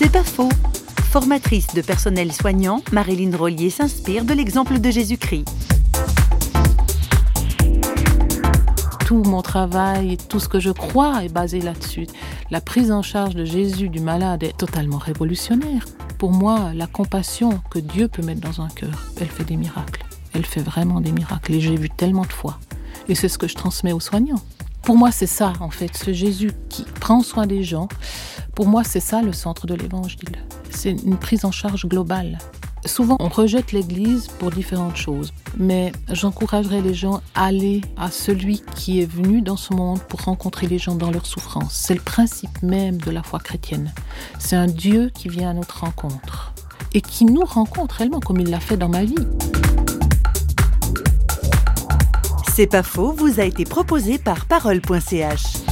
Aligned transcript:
C'est 0.00 0.12
pas 0.12 0.22
faux. 0.22 0.48
Formatrice 1.10 1.74
de 1.74 1.80
personnel 1.80 2.32
soignant, 2.32 2.84
Marilyn 2.92 3.36
Rollier 3.36 3.68
s'inspire 3.68 4.24
de 4.24 4.32
l'exemple 4.32 4.78
de 4.78 4.90
Jésus-Christ. 4.92 5.48
Tout 9.04 9.24
mon 9.24 9.42
travail, 9.42 10.16
tout 10.28 10.38
ce 10.38 10.48
que 10.48 10.60
je 10.60 10.70
crois 10.70 11.24
est 11.24 11.32
basé 11.32 11.60
là-dessus. 11.60 12.06
La 12.52 12.60
prise 12.60 12.92
en 12.92 13.02
charge 13.02 13.34
de 13.34 13.44
Jésus 13.44 13.88
du 13.88 13.98
malade 13.98 14.44
est 14.44 14.56
totalement 14.56 14.98
révolutionnaire. 14.98 15.84
Pour 16.16 16.30
moi, 16.30 16.70
la 16.76 16.86
compassion 16.86 17.60
que 17.68 17.80
Dieu 17.80 18.06
peut 18.06 18.22
mettre 18.22 18.40
dans 18.40 18.60
un 18.60 18.68
cœur, 18.68 19.08
elle 19.20 19.26
fait 19.26 19.42
des 19.42 19.56
miracles. 19.56 20.06
Elle 20.32 20.46
fait 20.46 20.62
vraiment 20.62 21.00
des 21.00 21.10
miracles. 21.10 21.54
Et 21.54 21.60
j'ai 21.60 21.74
vu 21.74 21.90
tellement 21.90 22.22
de 22.22 22.32
fois. 22.32 22.60
Et 23.08 23.16
c'est 23.16 23.28
ce 23.28 23.36
que 23.36 23.48
je 23.48 23.56
transmets 23.56 23.92
aux 23.92 23.98
soignants. 23.98 24.42
Pour 24.82 24.96
moi, 24.96 25.10
c'est 25.10 25.26
ça, 25.26 25.54
en 25.58 25.70
fait, 25.70 25.96
ce 25.96 26.12
Jésus 26.12 26.52
qui 26.68 26.84
prend 26.84 27.22
soin 27.22 27.46
des 27.46 27.64
gens. 27.64 27.88
Pour 28.58 28.66
moi, 28.66 28.82
c'est 28.82 28.98
ça 28.98 29.22
le 29.22 29.32
centre 29.32 29.68
de 29.68 29.74
l'évangile. 29.74 30.32
C'est 30.68 30.90
une 30.90 31.16
prise 31.16 31.44
en 31.44 31.52
charge 31.52 31.86
globale. 31.86 32.38
Souvent, 32.84 33.16
on 33.20 33.28
rejette 33.28 33.70
l'Église 33.70 34.26
pour 34.26 34.50
différentes 34.50 34.96
choses, 34.96 35.32
mais 35.56 35.92
j'encouragerais 36.10 36.80
les 36.80 36.92
gens 36.92 37.20
à 37.36 37.44
aller 37.44 37.82
à 37.96 38.10
celui 38.10 38.60
qui 38.74 39.00
est 39.00 39.06
venu 39.06 39.42
dans 39.42 39.56
ce 39.56 39.74
monde 39.74 40.00
pour 40.08 40.22
rencontrer 40.22 40.66
les 40.66 40.80
gens 40.80 40.96
dans 40.96 41.12
leur 41.12 41.24
souffrance. 41.24 41.72
C'est 41.72 41.94
le 41.94 42.00
principe 42.00 42.60
même 42.62 42.96
de 42.96 43.12
la 43.12 43.22
foi 43.22 43.38
chrétienne. 43.38 43.94
C'est 44.40 44.56
un 44.56 44.66
Dieu 44.66 45.12
qui 45.14 45.28
vient 45.28 45.50
à 45.50 45.54
notre 45.54 45.82
rencontre 45.82 46.52
et 46.94 47.00
qui 47.00 47.26
nous 47.26 47.44
rencontre 47.44 47.94
réellement 47.94 48.18
comme 48.18 48.40
il 48.40 48.50
l'a 48.50 48.58
fait 48.58 48.76
dans 48.76 48.88
ma 48.88 49.04
vie. 49.04 49.14
C'est 52.56 52.66
pas 52.66 52.82
faux, 52.82 53.12
vous 53.12 53.38
a 53.38 53.44
été 53.44 53.64
proposé 53.64 54.18
par 54.18 54.46
parole.ch. 54.46 55.67